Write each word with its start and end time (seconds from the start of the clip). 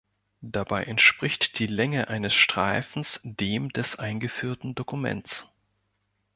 Dabei 0.41 0.85
entspricht 0.85 1.59
die 1.59 1.67
Länge 1.67 2.07
eines 2.07 2.33
Streifens 2.33 3.19
dem 3.23 3.69
des 3.69 3.97
eingeführten 3.99 4.73
Dokuments. 4.73 5.47